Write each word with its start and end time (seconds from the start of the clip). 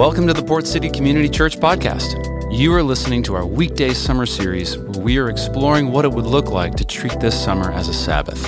Welcome 0.00 0.26
to 0.28 0.32
the 0.32 0.42
Port 0.42 0.66
City 0.66 0.88
Community 0.88 1.28
Church 1.28 1.58
Podcast. 1.58 2.16
You 2.50 2.72
are 2.72 2.82
listening 2.82 3.22
to 3.24 3.34
our 3.34 3.44
weekday 3.44 3.92
summer 3.92 4.24
series 4.24 4.78
where 4.78 4.98
we 4.98 5.18
are 5.18 5.28
exploring 5.28 5.92
what 5.92 6.06
it 6.06 6.10
would 6.10 6.24
look 6.24 6.48
like 6.48 6.74
to 6.76 6.86
treat 6.86 7.20
this 7.20 7.38
summer 7.38 7.70
as 7.70 7.86
a 7.86 7.92
Sabbath. 7.92 8.42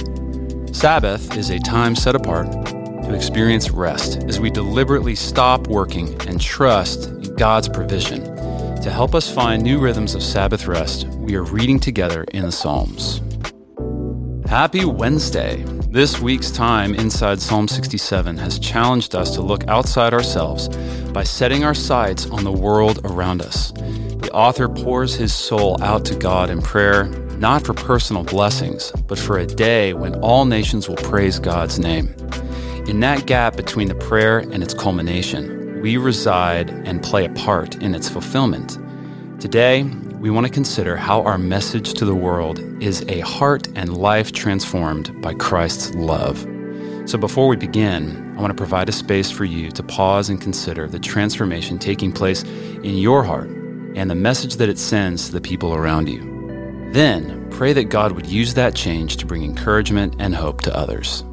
Sabbath 0.75 1.37
is 1.37 1.51
a 1.51 1.59
time 1.59 1.95
set 1.95 2.15
apart 2.17 2.51
to 2.51 3.15
experience 3.15 3.69
rest 3.71 4.25
as 4.25 4.41
we 4.41 4.49
deliberately 4.49 5.15
stop 5.15 5.67
working 5.67 6.19
and 6.27 6.41
trust 6.41 7.11
in 7.11 7.37
God's 7.37 7.69
provision. 7.69 8.25
To 8.81 8.91
help 8.91 9.15
us 9.15 9.31
find 9.31 9.63
new 9.63 9.79
rhythms 9.79 10.15
of 10.15 10.23
Sabbath 10.23 10.67
rest, 10.67 11.05
we 11.19 11.35
are 11.35 11.45
reading 11.45 11.79
together 11.79 12.25
in 12.33 12.45
the 12.47 12.53
Psalms. 12.53 13.21
Happy 14.49 14.87
Wednesday! 14.87 15.63
This 15.93 16.21
week's 16.21 16.51
time 16.51 16.95
inside 16.95 17.43
Psalm 17.43 17.69
67 17.69 18.39
has 18.39 18.59
challenged 18.59 19.15
us 19.15 19.35
to 19.35 19.43
look 19.43 19.69
outside 19.69 20.15
ourselves 20.15 20.71
by 21.13 21.23
setting 21.23 21.65
our 21.65 21.75
sights 21.75 22.25
on 22.31 22.45
the 22.45 22.51
world 22.51 23.01
around 23.05 23.43
us. 23.43 23.73
The 23.73 24.31
author 24.33 24.71
pours 24.71 25.15
his 25.15 25.35
soul 25.35 25.77
out 25.83 26.07
to 26.07 26.17
God 26.17 26.49
in 26.49 26.63
prayer, 26.63 27.09
not 27.37 27.67
for 27.67 27.75
personal 27.75 28.25
blessings, 28.25 28.91
but 29.07 29.19
for 29.19 29.37
a 29.37 29.45
day 29.45 29.93
when 29.93 30.15
all 30.23 30.47
nations 30.47 30.89
will 30.89 30.97
praise 30.97 31.39
God's 31.39 31.79
name. 31.79 32.09
In 32.87 33.01
that 33.01 33.27
gap 33.27 33.55
between 33.55 33.89
the 33.89 33.95
prayer 33.95 34.39
and 34.39 34.63
its 34.63 34.73
culmination, 34.73 35.83
we 35.83 35.99
reside 35.99 36.71
and 36.71 37.03
play 37.03 37.27
a 37.27 37.35
part 37.35 37.75
in 37.83 37.95
its 37.95 38.09
fulfillment. 38.09 38.79
Today, 39.43 39.83
we 40.23 40.31
want 40.31 40.47
to 40.47 40.53
consider 40.53 40.97
how 40.97 41.21
our 41.23 41.37
message 41.37 41.95
to 41.95 42.05
the 42.05 42.15
world 42.15 42.61
is 42.81 43.05
a 43.09 43.19
heart 43.21 43.67
and 43.75 43.97
life 43.97 44.31
transformed 44.31 45.21
by 45.21 45.35
Christ's 45.35 45.93
love. 45.97 46.39
So, 47.07 47.19
before 47.19 47.49
we 47.49 47.57
begin, 47.57 48.33
I 48.37 48.41
want 48.41 48.53
to 48.53 48.57
provide 48.57 48.89
a 48.89 48.93
space 48.93 49.33
for 49.33 49.45
you 49.45 49.73
to 49.73 49.83
pause 49.83 50.31
and 50.31 50.41
consider 50.41 50.87
the 50.87 51.01
transformation 51.01 51.77
taking 51.77 52.13
place 52.13 52.45
in 52.45 52.99
your 52.99 53.25
heart 53.25 53.49
and 53.97 54.09
the 54.09 54.15
message 54.15 54.55
that 54.57 54.69
it 54.69 54.79
sends 54.79 55.27
to 55.27 55.33
the 55.33 55.41
people 55.41 55.75
around 55.75 56.09
you. 56.09 56.21
Then, 56.93 57.51
pray 57.51 57.73
that 57.73 57.89
God 57.89 58.13
would 58.13 58.27
use 58.27 58.55
that 58.55 58.77
change 58.77 59.17
to 59.17 59.27
bring 59.27 59.43
encouragement 59.43 60.15
and 60.21 60.37
hope 60.37 60.61
to 60.61 60.77
others. 60.77 61.25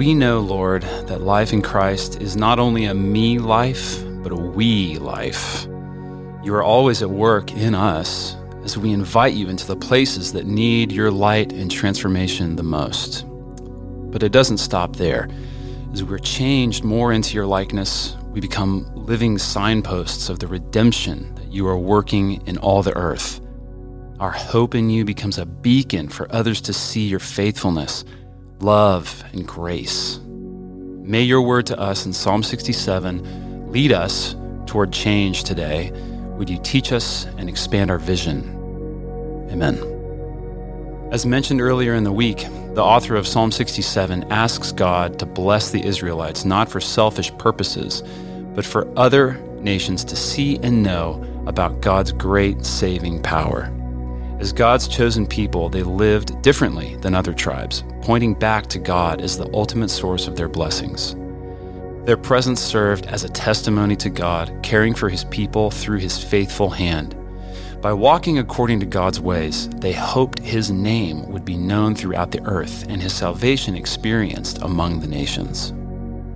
We 0.00 0.14
know, 0.14 0.40
Lord, 0.40 0.82
that 1.08 1.20
life 1.20 1.52
in 1.52 1.60
Christ 1.60 2.22
is 2.22 2.34
not 2.34 2.58
only 2.58 2.86
a 2.86 2.94
me 2.94 3.38
life, 3.38 4.02
but 4.22 4.32
a 4.32 4.34
we 4.34 4.96
life. 4.96 5.66
You 6.42 6.54
are 6.54 6.62
always 6.62 7.02
at 7.02 7.10
work 7.10 7.52
in 7.52 7.74
us 7.74 8.34
as 8.64 8.78
we 8.78 8.94
invite 8.94 9.34
you 9.34 9.50
into 9.50 9.66
the 9.66 9.76
places 9.76 10.32
that 10.32 10.46
need 10.46 10.90
your 10.90 11.10
light 11.10 11.52
and 11.52 11.70
transformation 11.70 12.56
the 12.56 12.62
most. 12.62 13.26
But 14.10 14.22
it 14.22 14.32
doesn't 14.32 14.56
stop 14.56 14.96
there. 14.96 15.28
As 15.92 16.02
we're 16.02 16.16
changed 16.16 16.82
more 16.82 17.12
into 17.12 17.34
your 17.34 17.44
likeness, 17.44 18.16
we 18.28 18.40
become 18.40 18.90
living 18.94 19.36
signposts 19.36 20.30
of 20.30 20.38
the 20.38 20.46
redemption 20.46 21.34
that 21.34 21.52
you 21.52 21.68
are 21.68 21.78
working 21.78 22.40
in 22.46 22.56
all 22.56 22.82
the 22.82 22.96
earth. 22.96 23.42
Our 24.18 24.30
hope 24.30 24.74
in 24.74 24.88
you 24.88 25.04
becomes 25.04 25.36
a 25.36 25.44
beacon 25.44 26.08
for 26.08 26.26
others 26.34 26.62
to 26.62 26.72
see 26.72 27.06
your 27.06 27.20
faithfulness 27.20 28.02
love, 28.62 29.24
and 29.32 29.46
grace. 29.46 30.18
May 30.24 31.22
your 31.22 31.42
word 31.42 31.66
to 31.66 31.78
us 31.78 32.06
in 32.06 32.12
Psalm 32.12 32.42
67 32.42 33.72
lead 33.72 33.92
us 33.92 34.36
toward 34.66 34.92
change 34.92 35.44
today. 35.44 35.90
Would 36.36 36.50
you 36.50 36.58
teach 36.62 36.92
us 36.92 37.26
and 37.38 37.48
expand 37.48 37.90
our 37.90 37.98
vision? 37.98 38.42
Amen. 39.50 39.78
As 41.10 41.26
mentioned 41.26 41.60
earlier 41.60 41.94
in 41.94 42.04
the 42.04 42.12
week, 42.12 42.46
the 42.74 42.84
author 42.84 43.16
of 43.16 43.26
Psalm 43.26 43.50
67 43.50 44.24
asks 44.30 44.70
God 44.70 45.18
to 45.18 45.26
bless 45.26 45.70
the 45.70 45.84
Israelites 45.84 46.44
not 46.44 46.68
for 46.70 46.80
selfish 46.80 47.36
purposes, 47.38 48.02
but 48.54 48.64
for 48.64 48.86
other 48.96 49.32
nations 49.60 50.04
to 50.04 50.16
see 50.16 50.56
and 50.58 50.82
know 50.82 51.24
about 51.46 51.80
God's 51.80 52.12
great 52.12 52.64
saving 52.64 53.22
power. 53.22 53.72
As 54.40 54.54
God's 54.54 54.88
chosen 54.88 55.26
people, 55.26 55.68
they 55.68 55.82
lived 55.82 56.40
differently 56.40 56.96
than 56.96 57.14
other 57.14 57.34
tribes, 57.34 57.84
pointing 58.00 58.32
back 58.32 58.66
to 58.68 58.78
God 58.78 59.20
as 59.20 59.36
the 59.36 59.52
ultimate 59.52 59.90
source 59.90 60.26
of 60.26 60.34
their 60.34 60.48
blessings. 60.48 61.14
Their 62.06 62.16
presence 62.16 62.58
served 62.58 63.04
as 63.04 63.22
a 63.22 63.28
testimony 63.28 63.96
to 63.96 64.08
God, 64.08 64.50
caring 64.62 64.94
for 64.94 65.10
his 65.10 65.24
people 65.24 65.70
through 65.70 65.98
his 65.98 66.24
faithful 66.24 66.70
hand. 66.70 67.14
By 67.82 67.92
walking 67.92 68.38
according 68.38 68.80
to 68.80 68.86
God's 68.86 69.20
ways, 69.20 69.68
they 69.68 69.92
hoped 69.92 70.38
his 70.38 70.70
name 70.70 71.30
would 71.30 71.44
be 71.44 71.58
known 71.58 71.94
throughout 71.94 72.30
the 72.30 72.42
earth 72.44 72.86
and 72.88 73.02
his 73.02 73.12
salvation 73.12 73.76
experienced 73.76 74.62
among 74.62 75.00
the 75.00 75.06
nations. 75.06 75.74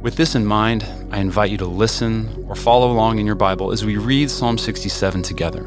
With 0.03 0.17
this 0.17 0.35
in 0.35 0.45
mind, 0.45 0.87
I 1.11 1.21
invite 1.21 1.51
you 1.51 1.57
to 1.57 1.65
listen 1.65 2.45
or 2.51 2.55
follow 2.55 2.93
along 2.93 3.19
in 3.19 3.25
your 3.25 3.35
Bible 3.35 3.73
as 3.73 3.83
we 3.83 3.97
read 3.97 4.31
Psalm 4.31 4.59
67 4.59 5.23
together. 5.23 5.67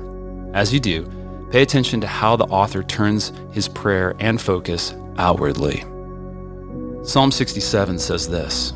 As 0.54 0.72
you 0.72 0.80
do, 0.80 1.12
Pay 1.52 1.62
attention 1.62 2.02
to 2.02 2.08
how 2.08 2.36
the 2.36 2.46
author 2.46 2.84
turns 2.84 3.32
his 3.52 3.70
prayer 3.70 4.16
and 4.20 4.40
focus 4.40 4.94
outwardly. 5.18 5.84
Psalm 7.04 7.32
67 7.32 8.00
says 8.00 8.28
this 8.28 8.74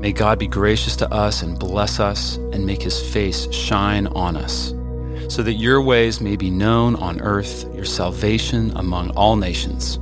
May 0.00 0.12
God 0.12 0.38
be 0.38 0.46
gracious 0.46 0.94
to 0.96 1.12
us 1.12 1.42
and 1.42 1.58
bless 1.58 1.98
us 1.98 2.36
and 2.36 2.64
make 2.64 2.80
his 2.80 3.00
face 3.12 3.52
shine 3.52 4.06
on 4.08 4.36
us, 4.36 4.72
so 5.28 5.42
that 5.42 5.54
your 5.54 5.82
ways 5.82 6.20
may 6.20 6.36
be 6.36 6.50
known 6.50 6.94
on 6.96 7.20
earth, 7.22 7.68
your 7.74 7.84
salvation 7.84 8.72
among 8.76 9.10
all 9.16 9.34
nations. 9.34 9.98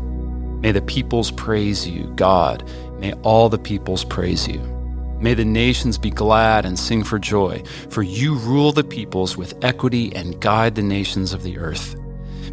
May 0.61 0.73
the 0.73 0.83
peoples 0.83 1.31
praise 1.31 1.89
you, 1.89 2.13
God. 2.17 2.69
May 2.99 3.15
all 3.23 3.49
the 3.49 3.59
peoples 3.59 4.05
praise 4.05 4.47
you. 4.47 4.74
May 5.25 5.33
the 5.33 5.43
nations 5.43 5.97
be 5.97 6.11
glad 6.11 6.67
and 6.67 6.79
sing 6.79 7.03
for 7.03 7.19
joy, 7.19 7.63
for 7.89 8.03
you 8.03 8.35
rule 8.35 8.73
the 8.73 8.85
peoples 8.85 9.39
with 9.39 9.65
equity 9.65 10.15
and 10.15 10.39
guide 10.39 10.75
the 10.75 10.83
nations 10.83 11.33
of 11.33 11.43
the 11.43 11.57
earth. 11.57 11.97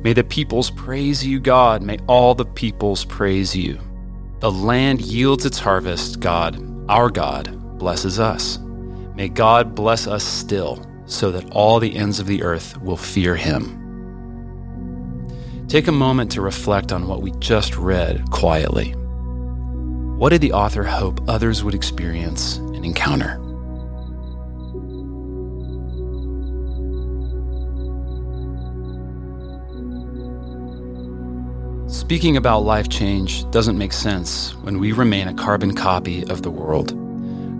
May 0.05 0.13
the 0.13 0.23
peoples 0.23 0.71
praise 0.71 1.27
you, 1.27 1.41
God. 1.41 1.81
May 1.81 1.97
all 2.07 2.33
the 2.33 2.45
peoples 2.45 3.03
praise 3.03 3.53
you. 3.53 3.77
The 4.39 4.49
land 4.49 5.01
yields 5.01 5.45
its 5.45 5.59
harvest, 5.59 6.21
God, 6.21 6.63
our 6.89 7.09
God, 7.09 7.77
blesses 7.77 8.21
us. 8.21 8.57
May 9.15 9.27
God 9.27 9.75
bless 9.75 10.07
us 10.07 10.23
still, 10.23 10.81
so 11.05 11.29
that 11.29 11.51
all 11.51 11.77
the 11.81 11.93
ends 11.93 12.21
of 12.21 12.25
the 12.25 12.41
earth 12.41 12.81
will 12.81 12.95
fear 12.95 13.35
him. 13.35 13.77
Take 15.67 15.89
a 15.89 15.91
moment 15.91 16.31
to 16.31 16.41
reflect 16.41 16.93
on 16.93 17.09
what 17.09 17.21
we 17.21 17.31
just 17.39 17.75
read 17.75 18.31
quietly. 18.31 18.95
What 20.21 20.29
did 20.29 20.41
the 20.41 20.53
author 20.53 20.83
hope 20.83 21.19
others 21.27 21.63
would 21.63 21.73
experience 21.73 22.57
and 22.57 22.85
encounter? 22.85 23.39
Speaking 31.89 32.37
about 32.37 32.59
life 32.59 32.87
change 32.87 33.49
doesn't 33.49 33.79
make 33.79 33.93
sense 33.93 34.53
when 34.57 34.77
we 34.77 34.91
remain 34.91 35.27
a 35.27 35.33
carbon 35.33 35.73
copy 35.73 36.23
of 36.25 36.43
the 36.43 36.51
world. 36.51 36.89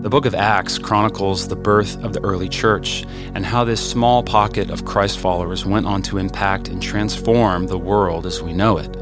The 0.04 0.08
book 0.08 0.24
of 0.24 0.36
Acts 0.36 0.78
chronicles 0.78 1.48
the 1.48 1.56
birth 1.56 2.00
of 2.04 2.12
the 2.12 2.22
early 2.22 2.48
church 2.48 3.04
and 3.34 3.44
how 3.44 3.64
this 3.64 3.84
small 3.84 4.22
pocket 4.22 4.70
of 4.70 4.84
Christ 4.84 5.18
followers 5.18 5.66
went 5.66 5.86
on 5.86 6.00
to 6.02 6.18
impact 6.18 6.68
and 6.68 6.80
transform 6.80 7.66
the 7.66 7.76
world 7.76 8.24
as 8.24 8.40
we 8.40 8.52
know 8.52 8.78
it. 8.78 8.94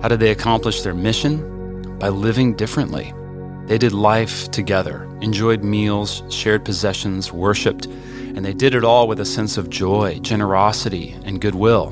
How 0.00 0.08
did 0.08 0.20
they 0.20 0.30
accomplish 0.30 0.80
their 0.80 0.94
mission? 0.94 1.57
By 1.98 2.08
living 2.08 2.54
differently. 2.54 3.12
They 3.66 3.78
did 3.78 3.92
life 3.92 4.50
together, 4.50 5.04
enjoyed 5.20 5.62
meals, 5.62 6.22
shared 6.30 6.64
possessions, 6.64 7.32
worshiped, 7.32 7.86
and 7.86 8.44
they 8.44 8.54
did 8.54 8.74
it 8.74 8.84
all 8.84 9.08
with 9.08 9.20
a 9.20 9.24
sense 9.24 9.58
of 9.58 9.68
joy, 9.68 10.18
generosity, 10.20 11.16
and 11.24 11.40
goodwill. 11.40 11.90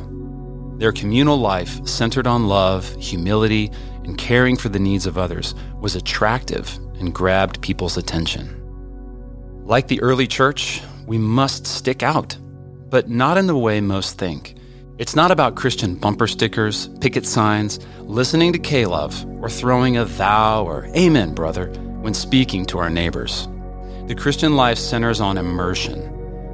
Their 0.78 0.92
communal 0.92 1.38
life, 1.38 1.86
centered 1.86 2.26
on 2.26 2.48
love, 2.48 2.94
humility, 2.96 3.70
and 4.04 4.16
caring 4.18 4.56
for 4.56 4.68
the 4.68 4.78
needs 4.78 5.06
of 5.06 5.18
others, 5.18 5.54
was 5.80 5.96
attractive 5.96 6.78
and 6.98 7.14
grabbed 7.14 7.60
people's 7.62 7.96
attention. 7.96 8.62
Like 9.64 9.88
the 9.88 10.00
early 10.00 10.26
church, 10.26 10.82
we 11.06 11.18
must 11.18 11.66
stick 11.66 12.02
out, 12.02 12.38
but 12.88 13.08
not 13.08 13.38
in 13.38 13.46
the 13.46 13.56
way 13.56 13.80
most 13.80 14.18
think. 14.18 14.55
It's 14.98 15.14
not 15.14 15.30
about 15.30 15.56
Christian 15.56 15.94
bumper 15.94 16.26
stickers, 16.26 16.88
picket 17.02 17.26
signs, 17.26 17.78
listening 18.00 18.54
to 18.54 18.58
K-Love, 18.58 19.26
or 19.42 19.50
throwing 19.50 19.98
a 19.98 20.06
thou 20.06 20.64
or 20.64 20.86
amen, 20.96 21.34
brother, 21.34 21.66
when 22.00 22.14
speaking 22.14 22.64
to 22.66 22.78
our 22.78 22.88
neighbors. 22.88 23.46
The 24.06 24.14
Christian 24.14 24.56
life 24.56 24.78
centers 24.78 25.20
on 25.20 25.36
immersion. 25.36 26.10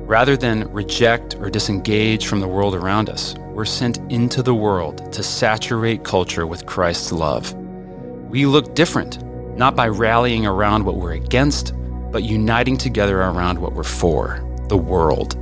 Rather 0.09 0.37
than 0.37 0.69
reject 0.73 1.37
or 1.37 1.51
disengage 1.51 2.27
from 2.27 2.41
the 2.41 2.49
world 2.49 2.75
around 2.75 3.09
us, 3.09 3.37
we're 3.53 3.65
sent 3.65 3.99
into 4.11 4.43
the 4.43 4.57
world 4.57 5.13
to 5.13 5.23
saturate 5.23 6.03
culture 6.03 6.45
with 6.45 6.67
Christ's 6.67 7.13
love. 7.13 7.55
We 8.29 8.47
look 8.47 8.75
different, 8.75 9.23
not 9.57 9.77
by 9.77 9.87
rallying 9.87 10.47
around 10.47 10.85
what 10.85 10.97
we're 10.97 11.13
against, 11.13 11.75
but 12.11 12.25
uniting 12.25 12.77
together 12.77 13.21
around 13.21 13.61
what 13.61 13.75
we're 13.75 13.85
for 13.85 14.45
the 14.69 14.77
world. 14.77 15.37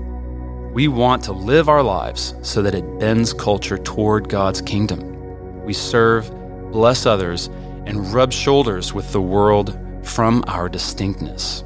We 0.72 0.86
want 0.86 1.24
to 1.24 1.32
live 1.32 1.68
our 1.68 1.82
lives 1.82 2.34
so 2.42 2.62
that 2.62 2.76
it 2.76 3.00
bends 3.00 3.32
culture 3.32 3.76
toward 3.76 4.28
God's 4.28 4.62
kingdom. 4.62 5.64
We 5.64 5.72
serve, 5.72 6.30
bless 6.70 7.06
others, 7.06 7.48
and 7.86 8.12
rub 8.14 8.32
shoulders 8.32 8.94
with 8.94 9.10
the 9.12 9.20
world 9.20 9.76
from 10.04 10.44
our 10.46 10.68
distinctness. 10.68 11.64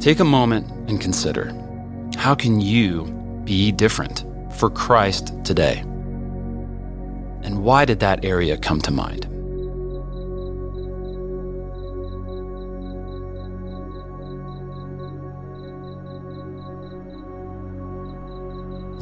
Take 0.00 0.20
a 0.20 0.24
moment 0.24 0.70
and 0.88 1.00
consider 1.00 1.52
how 2.16 2.36
can 2.36 2.60
you 2.60 3.04
be 3.44 3.72
different 3.72 4.24
for 4.52 4.70
Christ 4.70 5.34
today? 5.44 5.80
And 7.42 7.64
why 7.64 7.84
did 7.84 7.98
that 7.98 8.24
area 8.24 8.56
come 8.56 8.80
to 8.82 8.92
mind? 8.92 9.26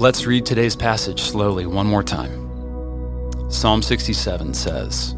Let's 0.02 0.26
read 0.26 0.44
today's 0.44 0.74
passage 0.74 1.22
slowly 1.22 1.64
one 1.64 1.86
more 1.86 2.02
time. 2.02 2.50
Psalm 3.48 3.82
67 3.82 4.52
says, 4.52 5.14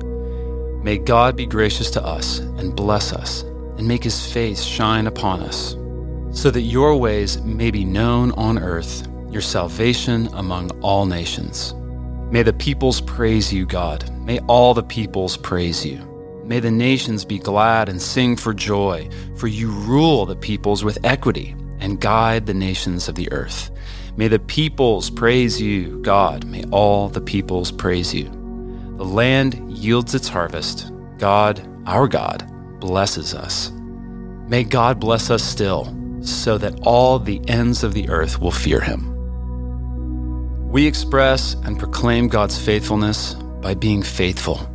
May 0.83 0.99
God 0.99 1.37
be 1.37 1.47
gracious 1.47 1.91
to 1.93 2.05
us 2.05 2.41
and 2.41 2.77
bless 2.77 3.11
us, 3.11 3.45
and 3.79 3.89
make 3.89 4.05
his 4.05 4.31
face 4.31 4.63
shine 4.63 5.07
upon 5.07 5.41
us, 5.41 5.75
so 6.39 6.51
that 6.51 6.61
your 6.61 6.97
ways 6.99 7.41
may 7.41 7.71
be 7.71 7.83
known 7.83 8.33
on 8.33 8.59
earth, 8.59 9.09
your 9.31 9.41
salvation 9.41 10.29
among 10.35 10.71
all 10.83 11.07
nations. 11.07 11.73
May 12.31 12.43
the 12.43 12.53
peoples 12.53 13.01
praise 13.01 13.51
you, 13.51 13.65
God. 13.65 14.11
May 14.21 14.39
all 14.41 14.75
the 14.75 14.83
peoples 14.83 15.39
praise 15.39 15.87
you. 15.87 15.97
May 16.45 16.61
the 16.61 16.71
nations 16.71 17.25
be 17.25 17.39
glad 17.39 17.89
and 17.89 18.03
sing 18.03 18.37
for 18.37 18.53
joy, 18.53 19.09
for 19.37 19.47
you 19.47 19.71
rule 19.71 20.27
the 20.27 20.37
peoples 20.37 20.85
with 20.85 21.03
equity 21.07 21.57
and 21.81 22.03
guide 22.03 22.45
the 22.45 22.53
nations 22.53 23.09
of 23.09 23.15
the 23.15 23.33
earth. 23.33 23.71
May 24.17 24.29
the 24.29 24.39
peoples 24.39 25.11
praise 25.11 25.61
you, 25.61 26.01
God. 26.03 26.45
May 26.45 26.63
all 26.71 27.09
the 27.09 27.21
peoples 27.21 27.73
praise 27.73 28.15
you. 28.15 28.29
The 28.97 29.05
land 29.05 29.73
yields 29.77 30.15
its 30.15 30.29
harvest. 30.29 30.93
God, 31.19 31.61
our 31.87 32.07
God, 32.07 32.49
blesses 32.79 33.35
us. 33.35 33.73
May 34.47 34.63
God 34.63 35.01
bless 35.01 35.31
us 35.31 35.43
still, 35.43 35.93
so 36.23 36.59
that 36.59 36.79
all 36.83 37.19
the 37.19 37.41
ends 37.49 37.83
of 37.83 37.93
the 37.93 38.09
earth 38.09 38.39
will 38.39 38.53
fear 38.53 38.81
him. 38.81 39.11
We 40.71 40.87
express 40.87 41.55
and 41.65 41.77
proclaim 41.77 42.29
God's 42.29 42.57
faithfulness 42.57 43.35
by 43.35 43.75
being 43.75 44.05
faithful. 44.05 44.71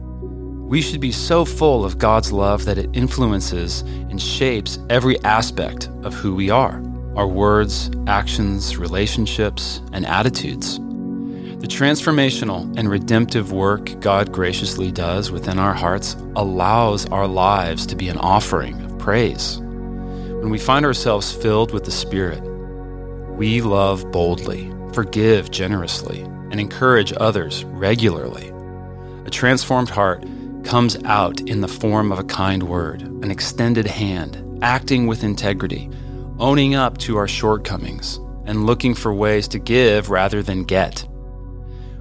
We 0.68 0.82
should 0.82 1.00
be 1.00 1.14
so 1.14 1.46
full 1.46 1.86
of 1.86 1.98
God's 1.98 2.34
love 2.34 2.66
that 2.66 2.78
it 2.78 2.90
influences 2.94 3.82
and 3.82 4.22
shapes 4.22 4.80
every 4.90 5.18
aspect 5.24 5.88
of 6.04 6.14
who 6.14 6.36
we 6.36 6.50
are 6.50 6.82
our 7.20 7.28
words, 7.28 7.92
actions, 8.08 8.78
relationships, 8.78 9.82
and 9.92 10.06
attitudes. 10.06 10.78
The 10.78 11.68
transformational 11.68 12.74
and 12.80 12.90
redemptive 12.90 13.52
work 13.52 14.00
God 14.00 14.32
graciously 14.32 14.90
does 14.90 15.30
within 15.30 15.60
our 15.60 15.74
hearts 15.74 16.16
allows 16.38 17.06
our 17.08 17.28
lives 17.28 17.86
to 17.88 17.98
be 17.98 18.08
an 18.08 18.18
offering 18.20 18.82
of 18.86 18.98
praise. 19.00 19.58
When 19.60 20.50
we 20.50 20.58
find 20.58 20.86
ourselves 20.86 21.34
filled 21.34 21.74
with 21.74 21.84
the 21.84 21.92
Spirit, 21.92 22.40
we 23.36 23.60
love 23.60 24.10
boldly, 24.14 24.72
forgive 24.94 25.52
generously, 25.52 26.22
and 26.22 26.58
encourage 26.58 27.12
others 27.18 27.66
regularly. 27.66 28.48
A 29.26 29.30
transformed 29.30 29.90
heart 29.90 30.24
comes 30.64 30.96
out 31.04 31.42
in 31.42 31.60
the 31.60 31.68
form 31.68 32.14
of 32.14 32.20
a 32.20 32.24
kind 32.24 32.64
word, 32.64 33.02
an 33.02 33.30
extended 33.30 33.88
hand, 33.88 34.42
acting 34.64 35.06
with 35.06 35.26
integrity 35.26 35.90
owning 36.40 36.76
up 36.76 36.98
to 37.00 37.18
our 37.18 37.28
shortcomings, 37.28 38.20
and 38.46 38.66
looking 38.66 38.96
for 38.96 39.14
ways 39.14 39.48
to 39.50 39.60
give 39.60 40.10
rather 40.10 40.42
than 40.42 40.64
get. 40.64 41.08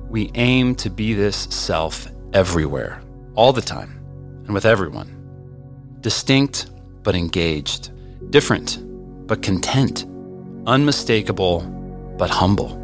We 0.08 0.30
aim 0.34 0.74
to 0.76 0.88
be 0.88 1.12
this 1.12 1.36
self 1.36 2.08
everywhere, 2.32 3.02
all 3.34 3.52
the 3.52 3.60
time, 3.60 4.00
and 4.44 4.54
with 4.54 4.64
everyone. 4.64 5.14
Distinct 6.00 6.70
but 7.02 7.14
engaged, 7.14 7.90
different 8.30 8.78
but 9.26 9.42
content, 9.42 10.06
unmistakable 10.66 11.60
but 12.16 12.30
humble. 12.30 12.76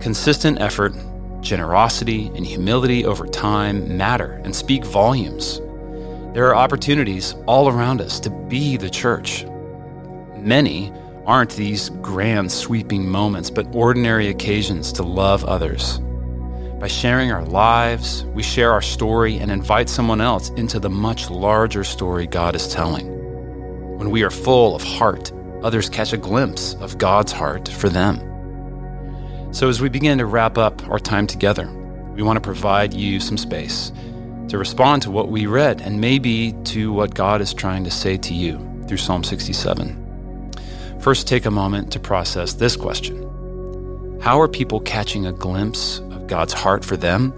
Consistent 0.00 0.60
effort, 0.60 0.94
generosity, 1.40 2.26
and 2.34 2.46
humility 2.46 3.04
over 3.04 3.26
time 3.26 3.96
matter 3.96 4.40
and 4.44 4.54
speak 4.54 4.84
volumes. 4.84 5.60
There 6.34 6.46
are 6.48 6.54
opportunities 6.54 7.34
all 7.46 7.68
around 7.68 8.00
us 8.00 8.20
to 8.20 8.30
be 8.30 8.76
the 8.76 8.90
church, 8.90 9.44
Many 10.48 10.90
aren't 11.26 11.50
these 11.56 11.90
grand, 12.00 12.50
sweeping 12.50 13.06
moments, 13.06 13.50
but 13.50 13.66
ordinary 13.74 14.28
occasions 14.28 14.92
to 14.92 15.02
love 15.02 15.44
others. 15.44 15.98
By 16.80 16.88
sharing 16.88 17.30
our 17.30 17.44
lives, 17.44 18.24
we 18.32 18.42
share 18.42 18.72
our 18.72 18.80
story 18.80 19.36
and 19.36 19.50
invite 19.50 19.90
someone 19.90 20.22
else 20.22 20.48
into 20.56 20.80
the 20.80 20.88
much 20.88 21.28
larger 21.28 21.84
story 21.84 22.26
God 22.26 22.56
is 22.56 22.72
telling. 22.72 23.08
When 23.98 24.10
we 24.10 24.22
are 24.22 24.30
full 24.30 24.74
of 24.74 24.82
heart, 24.82 25.32
others 25.62 25.90
catch 25.90 26.14
a 26.14 26.16
glimpse 26.16 26.76
of 26.76 26.96
God's 26.96 27.32
heart 27.32 27.68
for 27.68 27.90
them. 27.90 28.16
So, 29.52 29.68
as 29.68 29.82
we 29.82 29.90
begin 29.90 30.16
to 30.16 30.24
wrap 30.24 30.56
up 30.56 30.88
our 30.88 30.98
time 30.98 31.26
together, 31.26 31.68
we 32.14 32.22
want 32.22 32.38
to 32.38 32.40
provide 32.40 32.94
you 32.94 33.20
some 33.20 33.36
space 33.36 33.92
to 34.48 34.56
respond 34.56 35.02
to 35.02 35.10
what 35.10 35.28
we 35.28 35.44
read 35.44 35.82
and 35.82 36.00
maybe 36.00 36.54
to 36.72 36.90
what 36.90 37.14
God 37.14 37.42
is 37.42 37.52
trying 37.52 37.84
to 37.84 37.90
say 37.90 38.16
to 38.16 38.32
you 38.32 38.56
through 38.86 38.96
Psalm 38.96 39.22
67. 39.22 40.07
First, 41.00 41.28
take 41.28 41.46
a 41.46 41.50
moment 41.50 41.92
to 41.92 42.00
process 42.00 42.54
this 42.54 42.76
question 42.76 44.18
How 44.20 44.40
are 44.40 44.48
people 44.48 44.80
catching 44.80 45.26
a 45.26 45.32
glimpse 45.32 46.00
of 46.00 46.26
God's 46.26 46.52
heart 46.52 46.84
for 46.84 46.96
them 46.96 47.32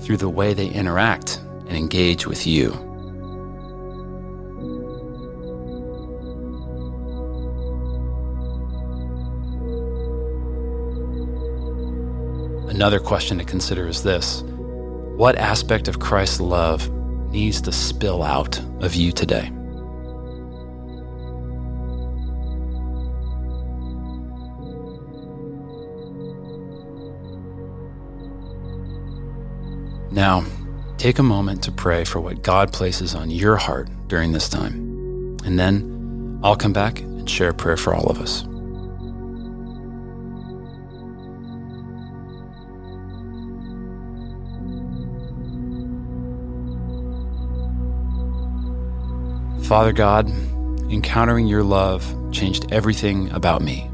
through 0.00 0.16
the 0.16 0.28
way 0.28 0.54
they 0.54 0.68
interact 0.68 1.38
and 1.66 1.76
engage 1.76 2.26
with 2.26 2.46
you? 2.46 2.72
Another 12.68 12.98
question 12.98 13.36
to 13.38 13.44
consider 13.44 13.86
is 13.86 14.02
this 14.02 14.42
What 15.16 15.36
aspect 15.36 15.86
of 15.86 16.00
Christ's 16.00 16.40
love 16.40 16.90
needs 17.30 17.60
to 17.62 17.72
spill 17.72 18.22
out 18.22 18.58
of 18.80 18.94
you 18.94 19.12
today? 19.12 19.52
Now, 30.12 30.44
take 30.98 31.18
a 31.18 31.22
moment 31.22 31.62
to 31.62 31.72
pray 31.72 32.04
for 32.04 32.20
what 32.20 32.42
God 32.42 32.70
places 32.70 33.14
on 33.14 33.30
your 33.30 33.56
heart 33.56 33.88
during 34.08 34.32
this 34.32 34.46
time. 34.46 35.38
And 35.46 35.58
then 35.58 36.38
I'll 36.44 36.54
come 36.54 36.74
back 36.74 37.00
and 37.00 37.28
share 37.28 37.48
a 37.48 37.54
prayer 37.54 37.78
for 37.78 37.94
all 37.94 38.10
of 38.10 38.20
us. 38.20 38.42
Father 49.66 49.92
God, 49.92 50.28
encountering 50.90 51.46
your 51.46 51.62
love 51.62 52.04
changed 52.32 52.70
everything 52.70 53.30
about 53.30 53.62
me. 53.62 53.88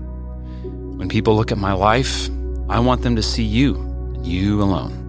When 0.65 1.09
people 1.09 1.37
look 1.37 1.53
at 1.53 1.59
my 1.59 1.75
life, 1.75 2.29
I 2.69 2.81
want 2.81 3.03
them 3.03 3.15
to 3.15 3.23
see 3.23 3.45
you 3.45 3.77
and 3.77 4.27
you 4.27 4.61
alone. 4.61 5.08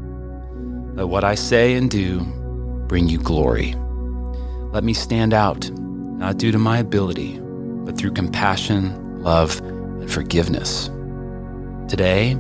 Let 1.00 1.08
what 1.08 1.24
I 1.24 1.36
say 1.36 1.76
and 1.76 1.90
do 1.90 2.26
bring 2.90 3.08
you 3.08 3.20
glory. 3.20 3.74
Let 4.74 4.84
me 4.84 4.94
stand 4.94 5.34
out, 5.34 5.72
not 5.72 6.36
due 6.36 6.52
to 6.52 6.60
my 6.60 6.80
ability, 6.80 7.40
but 7.40 7.98
through 7.98 8.12
compassion, 8.12 9.24
love, 9.24 9.62
and 9.62 10.12
forgiveness. 10.12 10.90
Today, 11.88 12.38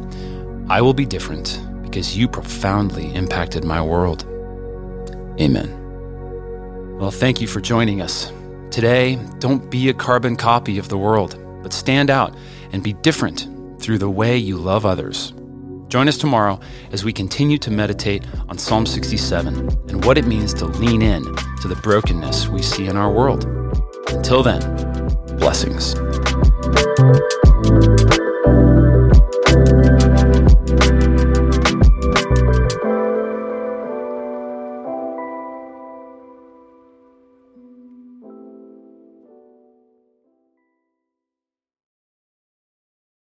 I 0.67 0.81
will 0.81 0.93
be 0.93 1.05
different 1.05 1.57
because 1.83 2.17
you 2.17 2.27
profoundly 2.27 3.15
impacted 3.15 3.63
my 3.63 3.81
world. 3.81 4.25
Amen. 5.39 6.97
Well, 6.99 7.11
thank 7.11 7.39
you 7.39 7.47
for 7.47 7.61
joining 7.61 8.01
us. 8.01 8.29
Today, 8.71 9.15
don't 9.39 9.71
be 9.71 9.87
a 9.87 9.93
carbon 9.93 10.35
copy 10.35 10.77
of 10.77 10.89
the 10.89 10.97
world, 10.97 11.39
but 11.63 11.71
stand 11.71 12.09
out 12.09 12.35
and 12.73 12.83
be 12.83 12.91
different 12.91 13.47
through 13.79 13.99
the 13.99 14.09
way 14.09 14.35
you 14.35 14.57
love 14.57 14.85
others. 14.85 15.31
Join 15.89 16.08
us 16.08 16.17
tomorrow 16.17 16.60
as 16.91 17.03
we 17.03 17.12
continue 17.12 17.58
to 17.58 17.72
meditate 17.72 18.24
on 18.48 18.60
Psalm 18.60 18.86
67 18.86 19.55
and 19.89 20.05
what 20.05 20.19
it 20.19 20.27
means 20.27 20.53
to 20.53 20.65
lean 20.65 21.01
in 21.01 21.24
to 21.62 21.67
the 21.67 21.79
brokenness 21.81 22.48
we 22.48 22.62
see 22.62 22.86
in 22.86 22.96
our 22.96 23.12
world. 23.12 23.46
Until 24.10 24.43
then, 24.43 24.62
blessings. 25.39 25.96